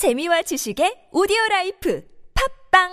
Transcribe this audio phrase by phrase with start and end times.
[0.00, 2.88] 재미와 지식의 오디오 라이프 팟빵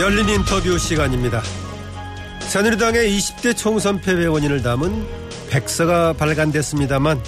[0.00, 1.42] 열린 인터뷰 시간입니다.
[2.40, 5.06] 새누리당의 20대 총선 패배 원인을 담은
[5.48, 7.22] 백서가 발간됐습니다만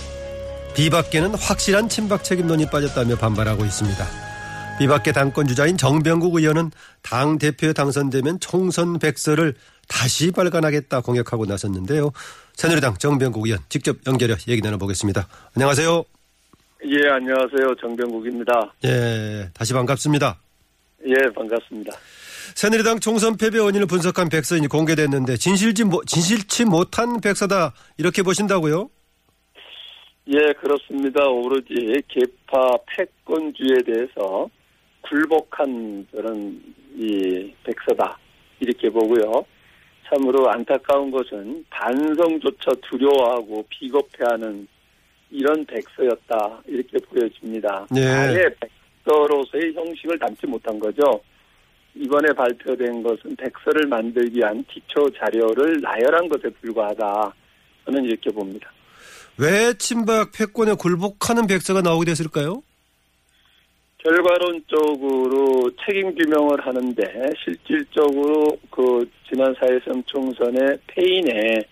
[0.74, 4.04] 비박계는 확실한 친박 책임론이 빠졌다며 반발하고 있습니다.
[4.80, 9.54] 비박계 당권 주자인 정병국 의원은 당 대표에 당선되면 총선 백서를
[9.88, 12.12] 다시 발간하겠다 공약하고 나섰는데요.
[12.54, 15.26] 새누리당 정병국 의원 직접 연결해 얘기 나눠보겠습니다.
[15.56, 16.04] 안녕하세요.
[16.84, 17.74] 예, 안녕하세요.
[17.80, 18.72] 정병국입니다.
[18.84, 20.38] 예, 다시 반갑습니다.
[21.06, 21.92] 예, 반갑습니다.
[22.54, 28.90] 새누리당 총선 패배 원인을 분석한 백서인이 공개됐는데 진실지 진실치 못한 백서다 이렇게 보신다고요?
[30.28, 31.24] 예, 그렇습니다.
[31.26, 31.74] 오로지
[32.08, 34.48] 개파 패권주의에 대해서
[35.02, 36.60] 굴복한 그런
[36.96, 38.18] 이 백서다
[38.60, 39.44] 이렇게 보고요.
[40.08, 44.66] 참으로 안타까운 것은 반성조차 두려워하고 비겁해하는
[45.30, 47.86] 이런 백서였다 이렇게 보여집니다.
[47.96, 48.06] 예.
[48.06, 48.44] 아예
[49.04, 51.20] 백서로서의 형식을 담지 못한 거죠.
[51.94, 57.34] 이번에 발표된 것은 백서를 만들기 위한 기초 자료를 나열한 것에 불과하다.
[57.84, 58.70] 저는 이렇게 봅니다.
[59.36, 62.62] 왜 친박 패권에 굴복하는 백서가 나오게 됐을까요?
[63.98, 67.02] 결과론적으로 책임 규명을 하는데
[67.44, 71.62] 실질적으로 그 지난 4.13 총선의 패인에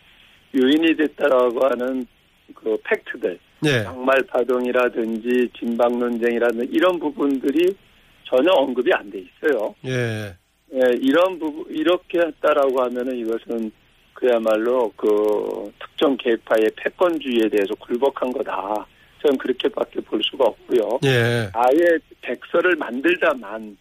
[0.54, 2.06] 요인이 됐다라고 하는
[2.54, 3.82] 그 팩트들, 네.
[3.84, 7.76] 막말 파동이라든지 진박 논쟁이라든지 이런 부분들이
[8.24, 9.74] 전혀 언급이 안 돼 있어요.
[9.86, 10.34] 예.
[10.74, 13.70] 예, 이런 부분 이렇게 했다라고 하면은 이것은
[14.14, 18.86] 그야말로 그 특정 계파의 패권주의에 대해서 굴복한 거다.
[19.26, 21.00] 저는 그렇게밖에 볼 수가 없고요.
[21.04, 21.50] 예.
[21.52, 23.76] 아예 백서를 만들다만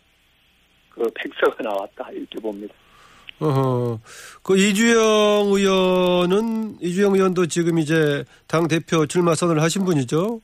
[0.89, 2.73] 그 백서가 나왔다 이렇게 봅니다.
[3.39, 3.99] 어허.
[4.43, 10.39] 그 이주영 의원은 이주영 의원도 지금 이제 당 대표 출마 선언을 하신 분이죠.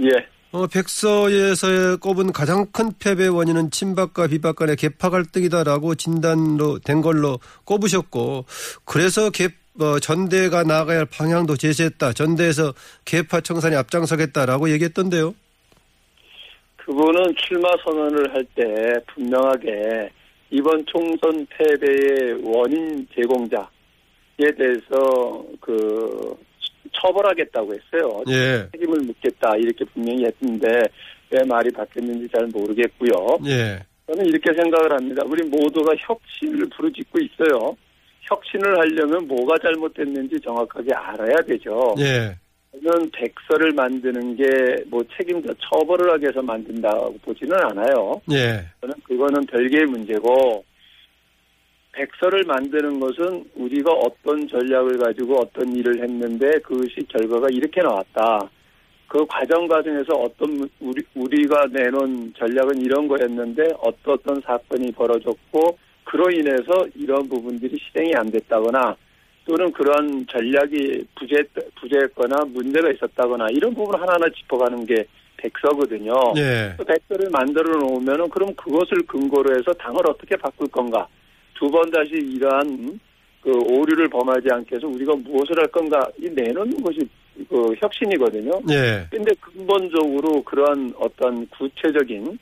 [0.00, 7.02] 예, 어, 백서에서의 꼽은 가장 큰 패배 원인은 친박과 비박 간의 계파 갈등이다라고 진단로 된
[7.02, 8.46] 걸로 꼽으셨고
[8.84, 9.48] 그래서 계,
[9.80, 12.12] 어, 전대가 나아가야 할 방향도 제시했다.
[12.12, 12.74] 전대에서
[13.04, 15.34] 개파 청산에 앞장서겠다라고 얘기했던데요.
[16.76, 18.64] 그분은 출마 선언을 할 때
[19.14, 20.10] 분명하게
[20.50, 26.34] 이번 총선 패배의 원인 제공자에 대해서 그
[27.00, 28.22] 처벌하겠다고 했어요.
[28.28, 28.68] 예.
[28.72, 30.68] 책임을 묻겠다 이렇게 분명히 했는데
[31.30, 33.38] 왜 말이 바뀌었는지 잘 모르겠고요.
[33.46, 33.82] 예.
[34.06, 35.22] 저는 이렇게 생각을 합니다.
[35.26, 37.74] 우리 모두가 혁신을 부르짖고 있어요.
[38.22, 41.94] 혁신을 하려면 뭐가 잘못됐는지 정확하게 알아야 되죠.
[41.98, 42.36] 예.
[42.72, 44.44] 저는 백서를 만드는 게
[44.92, 48.20] 뭐 책임자 처벌을 하기 위해서 만든다고 보지는 않아요.
[48.30, 48.62] 예.
[48.82, 50.64] 저는 그거는 별개의 문제고
[51.92, 58.50] 백서를 만드는 것은 우리가 어떤 전략을 가지고 어떤 일을 했는데 그것이 결과가 이렇게 나왔다.
[59.08, 65.78] 그 과정 과정에서 어떤 우리 우리가 내놓은 전략은 이런 거였는데 어떤 어떤 사건이 벌어졌고
[66.12, 68.94] 그로 인해서 이런 부분들이 실행이 안 됐다거나
[69.46, 71.42] 또는 그런 전략이 부재
[71.80, 75.06] 부재했거나 문제가 있었다거나 이런 부분 하나하나 짚어가는 게
[75.38, 76.12] 백서거든요.
[76.36, 76.74] 예.
[76.76, 81.08] 그 백서를 만들어 놓으면은 그럼 그것을 근거로 해서 당을 어떻게 바꿀 건가?
[81.54, 83.00] 두 번 다시 이러한
[83.40, 85.98] 그 오류를 범하지 않게 해서 우리가 무엇을 할 건가?
[86.18, 86.98] 이 내놓는 것이
[87.48, 88.50] 그 혁신이거든요.
[88.70, 89.06] 예.
[89.10, 92.38] 근데 근본적으로 그러한 어떤 구체적인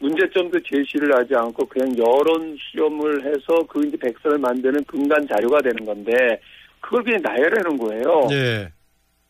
[0.00, 5.84] 문제점도 제시를 하지 않고 그냥 여론 수렴을 해서 그 이제 백서를 만드는 근간 자료가 되는
[5.84, 6.40] 건데
[6.80, 8.28] 그걸 그냥 나열하는 거예요.
[8.30, 8.72] 예.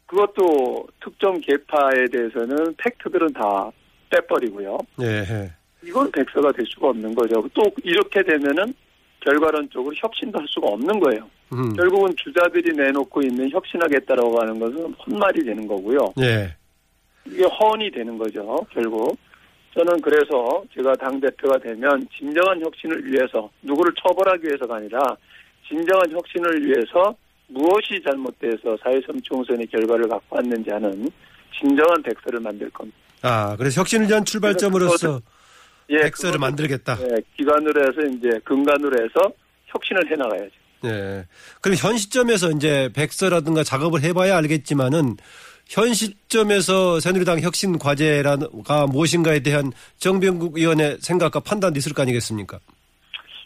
[0.07, 3.71] 그것도 특정 계파에 대해서는 팩트들은 다
[4.11, 4.79] 빼버리고요.
[5.03, 5.51] 예.
[5.83, 7.47] 이건 백서가 될 수가 없는 거죠.
[7.55, 8.75] 또 이렇게 되면은
[9.21, 11.29] 결과론적으로 혁신도 할 수가 없는 거예요.
[11.53, 11.75] 음.
[11.75, 16.13] 결국은 주자들이 내놓고 있는 혁신하겠다라고 하는 것은 헛말이 되는 거고요.
[16.21, 16.55] 예.
[17.27, 18.67] 이게 허언이 되는 거죠.
[18.71, 19.19] 결국
[19.79, 24.99] 저는 그래서 제가 당 대표가 되면 진정한 혁신을 위해서 누구를 처벌하기 위해서가 아니라
[25.69, 27.15] 진정한 혁신을 위해서
[27.47, 31.09] 무엇이 잘못돼서 4.13 총선의 결과를 갖고 왔는지 하는
[31.57, 32.99] 진정한 백서를 만들 겁니다.
[33.23, 35.21] 아, 그래서 혁신을 위한 출발점으로서
[35.91, 36.99] 예, 백서를 만들겠다.
[37.01, 39.33] 예, 기관으로 해서 이제 근간으로 해서
[39.67, 40.55] 혁신을 해나가야죠.
[40.87, 41.25] 예.
[41.61, 45.17] 그럼 현 시점에서 이제 백서라든가 작업을 해봐야 알겠지만은
[45.69, 52.59] 현 시점에서 새누리당 혁신 과제가 무엇인가에 대한 정병국 의원의 생각과 판단도 있을 거 아니겠습니까?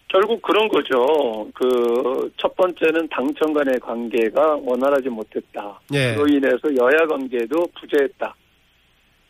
[0.08, 1.50] 결국 그런 거죠.
[1.54, 5.80] 그 첫 번째는 당청 간의 관계가 원활하지 못했다.
[5.94, 6.14] 예.
[6.14, 8.34] 그로 인해서 여야 관계도 부재했다.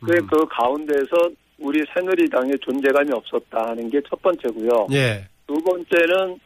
[0.05, 0.27] 그, 음.
[0.27, 4.89] 그 가운데서 우리 새누리당의 존재감이 없었다 하는 게 첫 번째고요.
[4.93, 5.25] 예.
[5.47, 6.39] 두 번째는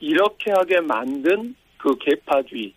[0.00, 2.72] 이렇게 하게 만든 그 개파주의,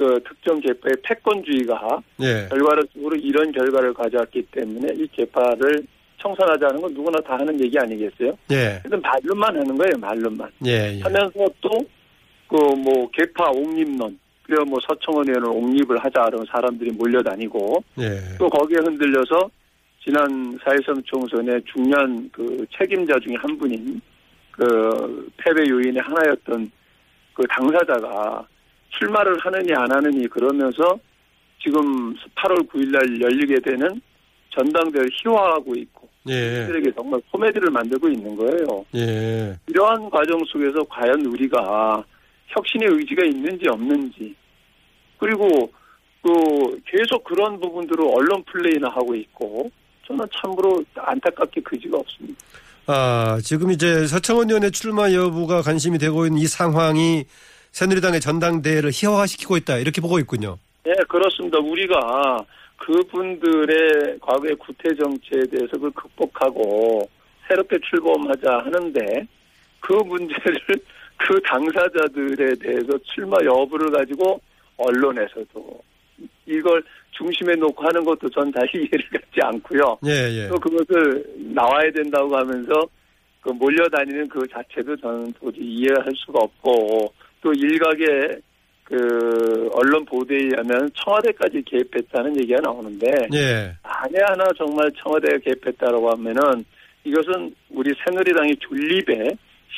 [0.00, 2.48] 그 특정 개파의 패권주의가 예.
[2.48, 5.82] 결과적으로 이런 결과를 가져왔기 때문에 이 개파를
[6.22, 8.36] 청산하자는 건 누구나 다 하는 얘기 아니겠어요?
[8.50, 8.80] 예.
[8.82, 10.50] 그래서 말로만 하는 거예요, 말로만.
[10.64, 10.96] 예.
[10.96, 11.00] 예.
[11.02, 11.68] 하면서 또
[12.48, 18.18] 그 뭐 개파 옹립론 그리고 뭐 서청원 의원은 옹립을 하자 그러면 사람들이 몰려다니고 예.
[18.38, 19.48] 또 거기에 흔들려서
[20.02, 20.26] 지난
[20.58, 24.00] 4.13 총선의 중요한 그 책임자 중에 한 분인
[24.50, 26.72] 그 패배 요인의 하나였던
[27.34, 28.48] 그 당사자가
[28.90, 30.98] 출마를 하느니 안 하느니 그러면서
[31.62, 34.00] 지금 8월 9일 날 열리게 되는
[34.50, 36.66] 전당대를 희화하고 있고 예.
[36.66, 38.84] 들에게 정말 코미디를 만들고 있는 거예요.
[38.96, 39.56] 예.
[39.68, 42.02] 이러한 과정 속에서 과연 우리가
[42.48, 44.34] 혁신의 의지가 있는지 없는지
[45.18, 45.70] 그리고
[46.22, 49.70] 그 계속 그런 부분들을 언론 플레이나 하고 있고
[50.06, 52.38] 저는 참으로 안타깝게 그지가 없습니다.
[52.86, 57.24] 아, 지금 이제 서청원 의원의 출마 여부가 관심이 되고 있는 이 상황이
[57.72, 59.78] 새누리당의 전당대회를 희화화시키고 있다.
[59.78, 60.58] 이렇게 보고 있군요.
[60.84, 61.58] 네, 그렇습니다.
[61.58, 62.44] 우리가
[62.78, 67.08] 그분들의 과거의 구태 정치에 대해서 그걸 극복하고
[67.46, 69.26] 새롭게 출범하자 하는데
[69.80, 70.56] 그 문제를
[71.16, 74.40] 그 당사자들에 대해서 출마 여부를 가지고
[74.78, 75.82] 언론에서도
[76.46, 79.98] 이걸 중심에 놓고 하는 것도 전 다시 이해를 갖지 않고요.
[80.06, 80.48] 예, 예.
[80.48, 81.24] 또 그것을
[81.54, 82.72] 나와야 된다고 하면서
[83.42, 88.40] 그 몰려다니는 그 자체도 저는 도저히 이해할 수가 없고 또 일각의
[88.84, 93.72] 그 언론 보도에 의하면 청와대까지 개입했다는 얘기가 나오는데 예.
[93.82, 96.64] 만에 하나 정말 청와대가 개입했다라고 하면은
[97.04, 99.24] 이것은 우리 새누리당의 존립에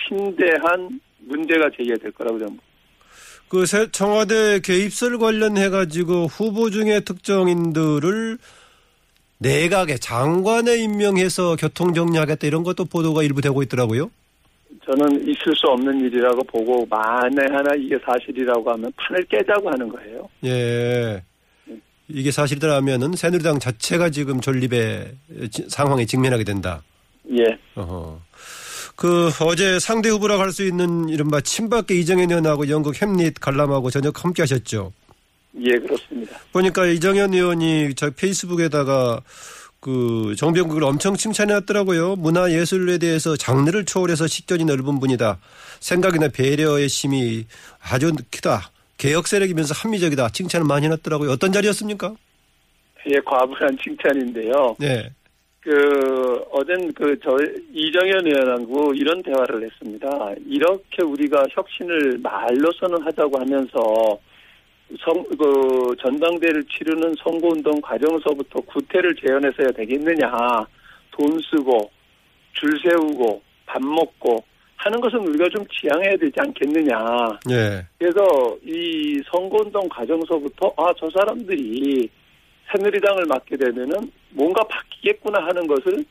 [0.09, 2.59] 심대한 문제가 제기될 거라고 저는
[3.49, 8.38] 그 새- 청와대 개입설 관련해 가지고 후보 중에 특정인들을
[9.38, 14.11] 내각에 장관에 임명해서 교통 정리하겠다 이런 것도 보도가 일부 되고 있더라고요.
[14.85, 20.29] 저는 있을 수 없는 일이라고 보고 만에 하나 이게 사실이라고 하면 판을 깨자고 하는 거예요.
[20.45, 21.23] 예.
[22.09, 25.13] 이게 사실이라면은 새누리당 자체가 지금 존립의
[25.51, 26.83] 지- 상황에 직면하게 된다.
[27.39, 27.45] 예.
[27.75, 28.21] 어허.
[28.97, 34.23] 그 어제 상대 후보라고 할 수 있는 이른바 친박계 이정현 의원하고 영국 햄릿 관람하고 저녁
[34.25, 34.93] 함께 하셨죠.
[35.61, 36.39] 예, 그렇습니다.
[36.53, 39.21] 보니까 이정현 의원이 저 페이스북에다가
[39.82, 42.14] 그 정병국을 엄청 칭찬해왔더라고요.
[42.14, 45.40] 문화 예술에 대해서 장르를 초월해서 식견이 넓은 분이다.
[45.81, 47.46] 생각이나 배려의 심이
[47.82, 48.70] 아주 크다.
[48.96, 50.29] 개혁 세력이면서 합리적이다.
[50.29, 51.32] 칭찬을 많이 해놨더라고요.
[51.32, 52.14] 어떤 자리였습니까?
[53.08, 54.76] 예, 과분한 칭찬인데요.
[54.79, 55.11] 네.
[55.58, 57.37] 그, 어젠 그, 저,
[57.75, 60.08] 이정현 의원하고 이런 대화를 했습니다.
[60.46, 64.17] 이렇게 우리가 혁신을 말로서는 하자고 하면서
[65.00, 70.31] 성, 그, 전당대를 치르는 선거운동 과정서부터 구태를 재현해서야 되겠느냐.
[71.11, 71.91] 돈 쓰고,
[72.55, 74.44] 줄 세우고, 밥 먹고
[74.77, 77.39] 하는 것은 우리가 좀 지양해야 되지 않겠느냐.
[77.50, 77.87] 예.
[77.99, 82.09] 그래서 이 선거운동 과정서부터 아 저 사람들이
[82.71, 86.05] 새누리당을 맡게 되면은 뭔가 바뀌겠구나 하는 것을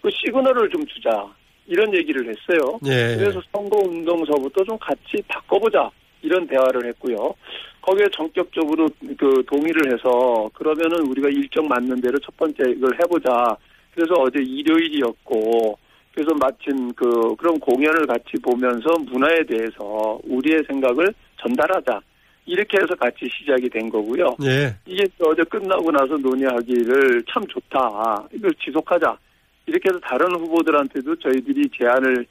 [0.00, 1.26] 그 시그널을 좀 주자
[1.66, 2.78] 이런 얘기를 했어요.
[2.86, 3.16] 예.
[3.16, 5.90] 그래서 선거운동서부터 좀 같이 바꿔보자
[6.24, 7.34] 이런 대화를 했고요.
[7.82, 8.88] 거기에 전격적으로
[9.18, 13.56] 그 동의를 해서 그러면은 우리가 일정 맞는 대로 첫 번째 이걸 해보자.
[13.94, 15.78] 그래서 어제 일요일이었고
[16.14, 22.00] 그래서 마침 그 그런 공연을 같이 보면서 문화에 대해서 우리의 생각을 전달하자.
[22.46, 24.36] 이렇게 해서 같이 시작이 된 거고요.
[24.44, 24.74] 예.
[24.86, 28.28] 이게 어제 끝나고 나서 논의하기를 참 좋다.
[28.32, 29.16] 이걸 지속하자.
[29.66, 32.26] 이렇게 해서 다른 후보들한테도 저희들이 제안을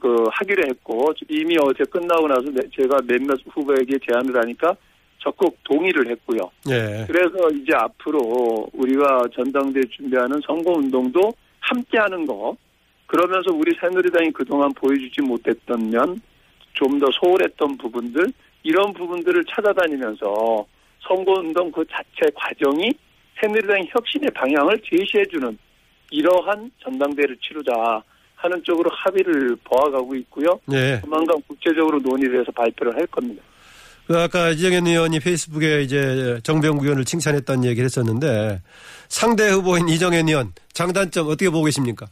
[0.00, 4.76] 그 하기로 했고 이미 어제 끝나고 나서 내- 제가 몇몇 후보에게 제안을 하니까
[5.20, 6.38] 적극 동의를 했고요.
[6.70, 7.04] 예.
[7.06, 12.56] 그래서 이제 앞으로 우리가 전당대 준비하는 선거운동도 함께하는 거
[13.06, 16.20] 그러면서 우리 새누리당이 그동안 보여주지 못했던 면
[16.74, 18.24] 좀 더 소홀했던 부분들
[18.62, 20.64] 이런 부분들을 찾아다니면서
[21.00, 22.92] 선거운동 그 자체 과정이
[23.40, 25.58] 새누리당 혁신의 방향을 제시해주는
[26.12, 28.00] 이러한 전당대를 치르자
[28.38, 30.60] 하는 쪽으로 합의를 보아가고 있고요.
[30.72, 31.00] 예.
[31.00, 33.42] 조만간 국제적으로 논의를 해서 발표를 할 겁니다.
[34.06, 38.62] 그 아까 이정현 의원이 페이스북에 이제 정병국 의원을 칭찬했다는 얘기를 했었는데
[39.08, 42.06] 상대 후보인 이정현 의원 장단점 어떻게 보고 계십니까?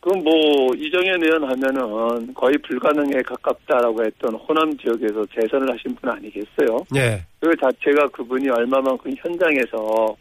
[0.00, 6.86] 그럼 뭐 이정현 의원 하면은 거의 불가능에 가깝다라고 했던 호남 지역에서 재선을 하신 분 아니겠어요?
[6.96, 7.24] 예.
[7.40, 10.16] 그 자체가 그분이 얼마만큼 현장에서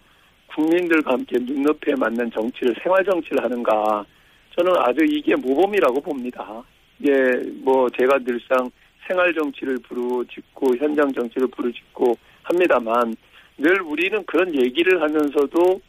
[0.53, 4.05] 국민들과 함께 눈높이에 맞는 정치를 생활 정치를 하는가
[4.55, 6.63] 저는 아주 이게 모범이라고 봅니다.
[6.99, 7.11] 이게
[7.63, 8.69] 뭐 제가 늘상
[9.07, 13.15] 생활 정치를 부르짖고 현장 정치를 부르짖고 합니다만
[13.57, 15.81] 늘 우리는 그런 얘기를 하면서도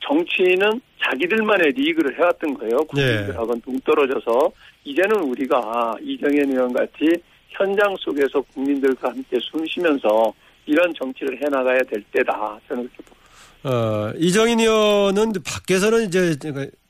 [0.00, 2.78] 정치인은 자기들만의 리그를 해왔던 거예요.
[2.88, 4.50] 국민들하고는 동떨어져서
[4.84, 7.20] 이제는 우리가 이정현 의원 같이
[7.50, 10.32] 현장 속에서 국민들과 함께 숨쉬면서
[10.66, 12.60] 이런 정치를 해나가야 될 때다.
[12.68, 13.18] 저는 그렇게 봅니다.
[13.64, 16.36] 어, 이정인 의원은 밖에서는 이제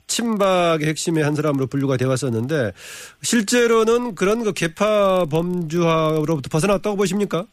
[0.08, 2.72] 친박의 핵심의 한 사람으로 분류가 되어 왔었는데
[3.22, 7.46] 실제로는 그런 그 개파 범주화로부터 벗어났다고 보십니까?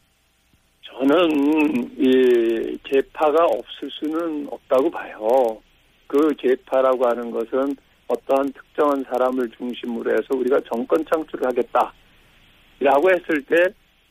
[0.84, 5.60] 저는 이 개파가 없을 수는 없다고 봐요.
[6.06, 7.76] 그 개파라고 하는 것은
[8.08, 13.56] 어떠한 특정한 사람을 중심으로 해서 우리가 정권 창출을 하겠다라고 했을 때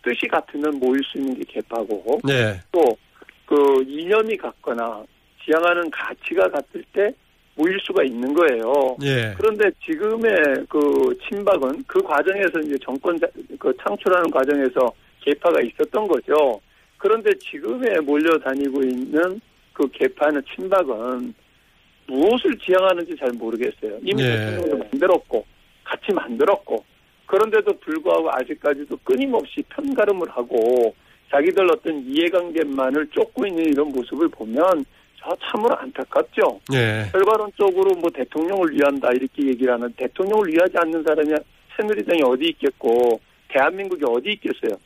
[0.04, 2.62] 뜻이 같으면 모일 수 있는 게 개파고 네.
[2.72, 5.04] 또그 이념이 같거나
[5.44, 7.14] 지향하는 가치가 같을 때
[7.56, 8.98] 모일 수가 있는 거예요.
[9.04, 9.34] 예.
[9.38, 16.60] 그런데 지금의 그 친박은 그 과정에서 이제 정권 자- 그 창출하는 과정에서 개파가 있었던 거죠.
[16.98, 19.40] 그런데 지금에 몰려다니고 있는
[19.74, 21.34] 그 개파는 친박은
[22.08, 23.98] 무엇을 지향하는지 잘 모르겠어요.
[24.02, 24.38] 이미 네.
[24.38, 25.46] 대통령도 만들었고
[25.84, 26.84] 같이 만들었고
[27.26, 30.94] 그런데도 불구하고 아직까지도 끊임없이 편가름을 하고
[31.32, 34.84] 자기들 어떤 이해관계만을 쫓고 있는 이런 모습을 보면 저
[35.52, 36.60] 참으로 안타깝죠.
[36.74, 37.06] 예.
[37.12, 41.34] 결과론적으로 뭐 대통령을 위한다 이렇게 얘기를 하는 대통령을 위하지 않는 사람이
[41.76, 43.20] 새누리당이 어디 있겠고
[43.50, 44.78] 대한민국이 어디 있겠어요.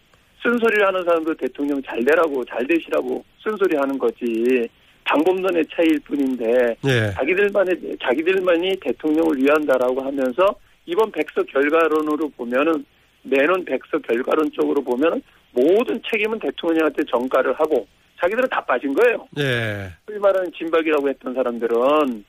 [0.41, 4.67] 쓴소리를 하는 사람도 대통령 잘 되라고 잘 되시라고 쓴소리 하는 거지
[5.03, 7.11] 방법론의 차이일 뿐인데 예.
[7.15, 10.55] 자기들만의 자기들만이 대통령을 위한다라고 하면서
[10.85, 12.85] 이번 백서 결과론으로 보면은
[13.23, 15.21] 내놓은 백서 결과론 쪽으로 보면은
[15.51, 17.87] 모든 책임은 대통령한테 전가를 하고
[18.21, 19.27] 자기들은 다 빠진 거예요.
[19.37, 19.89] 예.
[20.05, 22.25] 소위 말하는 진박이라고 했던 사람들은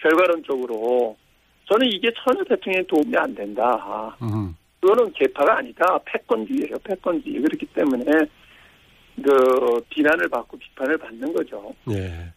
[0.00, 1.16] 결과론적으로
[1.70, 4.16] 저는 이게 전혀 대통령에 도움이 안 된다.
[4.22, 4.54] 음.
[4.80, 5.98] 그거는 개파가 아니다.
[6.04, 6.74] 패권주의예요.
[6.82, 7.40] 패권주의.
[7.40, 8.04] 그렇기 때문에
[9.16, 11.72] 그 비난을 받고 비판을 받는 거죠.
[11.90, 12.32] 예.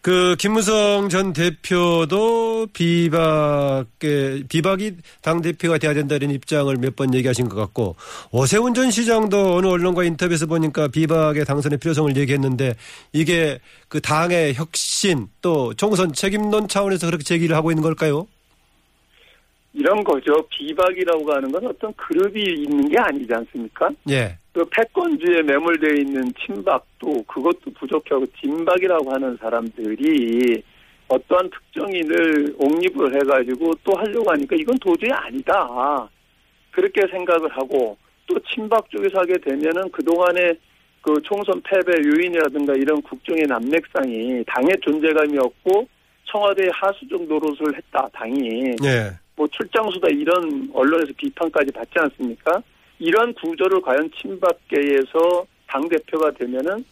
[0.00, 7.48] 그 김무성 전 대표도 비박의 비박이 당 대표가 돼야 된다 이런 입장을 몇 번 얘기하신
[7.48, 7.94] 것 같고
[8.32, 12.74] 오세훈 전 시장도 어느 언론과 인터뷰에서 보니까 비박의 당선의 필요성을 얘기했는데
[13.12, 13.58] 이게
[13.88, 18.26] 그 당의 혁신 또 총선 책임론 차원에서 그렇게 제기를 하고 있는 걸까요?
[19.74, 20.32] 이런 거죠.
[20.48, 23.90] 비박이라고 하는 건 어떤 그룹이 있는 게 아니지 않습니까?
[24.10, 24.36] 예.
[24.58, 30.60] 그 패권주의에 매몰되어 있는 친박도 그것도 부족하고 진박이라고 하는 사람들이
[31.06, 36.08] 어떠한 특정인을 옹립을 해가지고 또 하려고 하니까 이건 도저히 아니다.
[36.72, 37.96] 그렇게 생각을 하고
[38.26, 40.54] 또 친박 쪽에서 하게 되면은 그동안에
[41.02, 45.86] 그 총선 패배 요인이라든가 이런 국정의 난맥상이 당의 존재감이 없고
[46.24, 48.74] 청와대의 하수적 노릇을 했다, 당이.
[48.82, 49.12] 예.
[49.36, 52.60] 뭐 출장수다 이런 언론에서 비판까지 받지 않습니까?
[52.98, 56.84] 이런 구조를 과연 친박계에서 당 대표가 되면은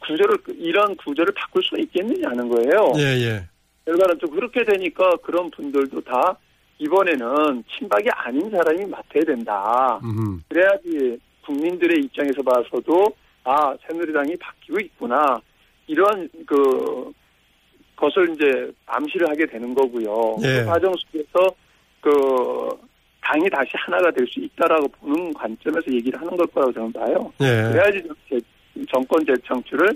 [0.00, 2.92] 구조를 이런 구조를 바꿀 수 있겠느냐는 거예요.
[2.96, 3.44] 예, 예.
[3.84, 6.36] 결과는 또 그렇게 되니까 그런 분들도 다
[6.78, 10.00] 이번에는 친박이 아닌 사람이 맡아야 된다.
[10.02, 10.42] 음.
[10.48, 13.14] 그래야지 국민들의 입장에서 봐서도
[13.44, 15.40] 아 새누리당이 바뀌고 있구나
[15.86, 17.12] 이런 그
[17.96, 20.36] 것을 이제 암시를 하게 되는 거고요.
[20.42, 20.60] 예.
[20.60, 21.54] 그 과정 속에서
[22.00, 22.10] 그
[23.22, 27.32] 당이 다시 하나가 될 수 있다라고 보는 관점에서 얘기를 하는 걸 거라고 저는 봐요.
[27.40, 27.46] 예.
[27.70, 28.38] 그래야지 제-
[28.92, 29.86] 정권 재창출을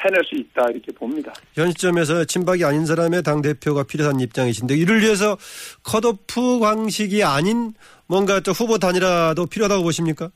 [0.00, 1.32] 해낼 수 있다 이렇게 봅니다.
[1.54, 5.36] 현 시점에서 친박이 아닌 사람의 당 대표가 필요한 입장이신데 이를 위해서
[5.82, 7.74] 컷오프 방식이 아닌
[8.06, 10.30] 뭔가 또 후보 단일화도 필요하다고 보십니까?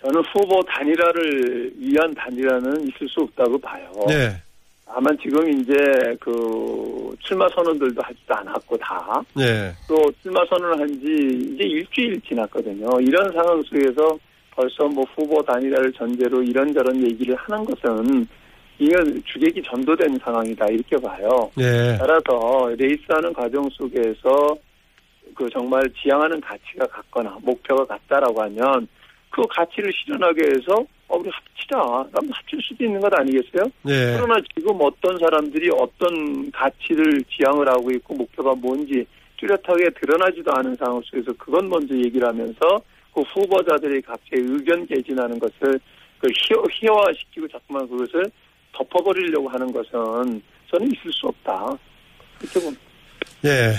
[0.00, 3.90] 저는 후보 단일화를 위한 단일화는 있을 수 없다고 봐요.
[4.08, 4.42] 네.
[4.94, 5.74] 다만 지금 이제
[6.20, 9.20] 그 출마 선언들도 하지도 않았고 다.
[9.34, 9.72] 네.
[9.88, 11.00] 또 출마 선언을 한 지
[11.54, 12.88] 이제 일주일 지났거든요.
[13.00, 14.16] 이런 상황 속에서
[14.52, 18.24] 벌써 뭐 후보 단일화를 전제로 이런저런 얘기를 하는 것은
[18.78, 21.50] 이건 주객이 전도된 상황이다 이렇게 봐요.
[21.56, 21.96] 네.
[21.98, 24.54] 따라서 레이스하는 과정 속에서
[25.34, 28.86] 그 정말 지향하는 가치가 같거나 목표가 같다라고 하면
[29.34, 31.76] 그 가치를 실현하기 위해서 어, 우리 합치자.
[31.76, 33.64] 그럼 합칠 수도 있는 것 아니겠어요?
[33.82, 34.16] 네.
[34.16, 39.04] 그러나 지금 어떤 사람들이 어떤 가치를 지향을 하고 있고 목표가 뭔지
[39.40, 42.80] 뚜렷하게 드러나지도 않은 상황 속에서 그건 먼저 얘기를 하면서
[43.12, 45.80] 그 후보자들이 각자의 의견 개진하는 것을
[46.20, 48.30] 그 희화, 희화시키고 자꾸만 그것을
[48.72, 51.76] 덮어버리려고 하는 것은 저는 있을 수 없다.
[52.38, 52.82] 그렇게 봅니다.
[53.42, 53.74] 네.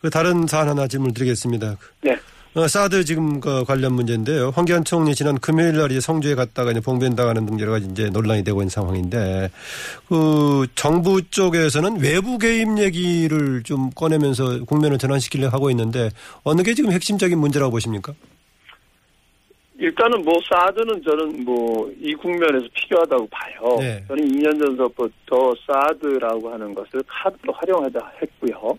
[0.00, 1.76] 그 다른 사안 하나 질문 드리겠습니다.
[2.02, 2.16] 네.
[2.54, 4.50] 어, 사드 지금 그 관련 문제인데요.
[4.50, 8.44] 황교안 총리 지난 금요일 날 이제 성주에 갔다가 이제 봉변당하는 등 여러 가지 이제 논란이
[8.44, 9.50] 되고 있는 상황인데
[10.06, 16.10] 그 정부 쪽에서는 외부 개입 얘기를 좀 꺼내면서 국면을 전환시키려고 하고 있는데
[16.44, 18.12] 어느 게 지금 핵심적인 문제라고 보십니까?
[19.78, 23.76] 일단은 뭐 사드는 저는 뭐 이 국면에서 필요하다고 봐요.
[23.78, 24.04] 네.
[24.08, 28.76] 저는 2년 전서부터 사드라고 하는 것을 카드로 활용하자 했고요.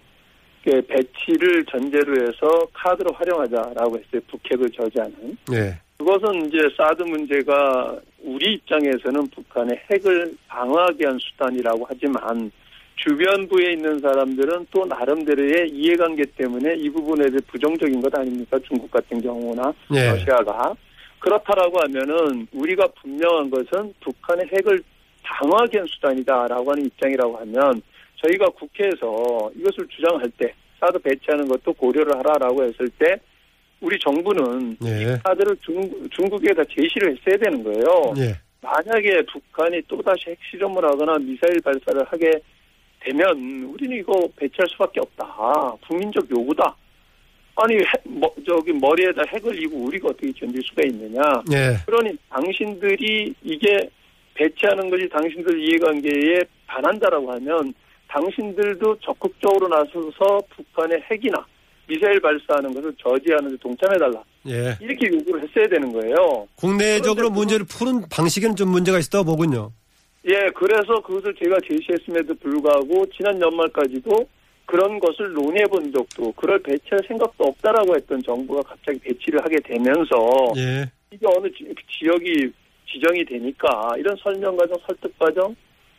[0.64, 4.22] 그 배치를 전제로 해서 카드로 활용하자라고 했어요.
[4.30, 5.38] 북핵을 저지하는.
[5.50, 5.78] 네.
[5.98, 12.52] 그것은 이제 사드 문제가 우리 입장에서는 북한의 핵을 방어하기 위한 수단이라고 하지만
[12.96, 18.58] 주변부에 있는 사람들은 또 나름대로의 이해관계 때문에 이 부분에 대해 부정적인 것 아닙니까?
[18.68, 20.12] 중국 같은 경우나 예.
[20.12, 20.74] 러시아가
[21.20, 24.84] 그렇다라고 하면은 우리가 분명한 것은 북한의 핵을
[25.24, 27.82] 방어하기 위한 수단이다라고 하는 입장이라고 하면
[28.24, 33.16] 저희가 국회에서 이것을 주장할 때 사드 배치하는 것도 고려를 하라라고 했을 때
[33.82, 35.18] 우리 정부는 예.
[35.24, 38.14] 사드를 중, 중국에다 제시를 했어야 되는 거예요.
[38.18, 38.36] 예.
[38.62, 42.32] 만약에 북한이 또다시 핵실험을 하거나 미사일 발사를 하게
[43.02, 45.76] 되면 우리는 이거 배치할 수밖에 없다.
[45.86, 46.74] 국민적 요구다.
[47.56, 51.22] 아니 핵, 뭐, 저기 머리에다 핵을 이고 우리가 어떻게 견딜 수가 있느냐.
[51.52, 51.76] 예.
[51.86, 53.90] 그러니 당신들이 이게
[54.34, 57.74] 배치하는 것이 당신들 이해관계에 반한다라고 하면
[58.14, 61.44] 당신들도 적극적으로 나서서 북한의 핵이나
[61.88, 64.24] 미사일 발사하는 것을 저지하는 데 동참해달라.
[64.48, 64.78] 예.
[64.80, 66.48] 이렇게 요구를 했어야 되는 거예요.
[66.56, 69.72] 국내적으로 문제를 푸는 방식에는 좀 문제가 있다고 보군요.
[70.26, 74.26] 예, 그래서 그것을 제가 제시했음에도 불구하고 지난 연말까지도
[74.66, 80.16] 그런 것을 논의해 본 적도 그럴 배치할 생각도 없다라고 했던 정부가 갑자기 배치를 하게 되면서
[80.56, 80.90] 예.
[81.12, 81.66] 이게 어느 지,
[82.00, 82.52] 지역이
[82.90, 85.54] 지정이 되니까 이런 설명 과정, 설득 과정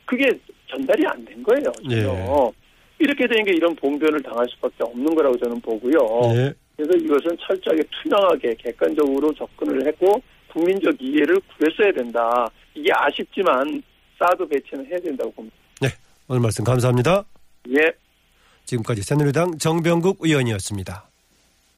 [0.06, 0.26] 그게
[0.68, 1.70] 전달이 안 된 거예요.
[1.82, 1.96] 전혀.
[1.96, 2.52] 예.
[2.98, 5.98] 이렇게 되는 게 이런 봉변을 당할 수밖에 없는 거라고 저는 보고요.
[6.36, 6.54] 예.
[6.76, 10.20] 그래서 이것은 철저하게 투명하게 객관적으로 접근을 했고
[10.52, 12.46] 국민적 이해를 구했어야 된다.
[12.74, 13.82] 이게 아쉽지만
[14.18, 15.56] 사드 배치는 해야 된다고 봅니다.
[16.28, 17.24] 오늘 말씀 감사합니다.
[17.70, 17.92] 예.
[18.64, 21.10] 지금까지 새누리당 정병국 의원이었습니다.